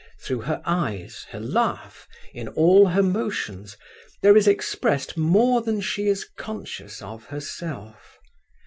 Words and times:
Through 0.19 0.41
her 0.49 0.63
eyes, 0.65 1.27
her 1.29 1.39
laugh, 1.39 2.07
in 2.33 2.47
all 2.47 2.87
her 2.87 3.03
motions, 3.03 3.77
there 4.23 4.35
is 4.35 4.47
expressed 4.47 5.15
more 5.15 5.61
than 5.61 5.79
she 5.79 6.07
is 6.07 6.27
conscious 6.37 7.03
of 7.03 7.25
herself. 7.25 8.17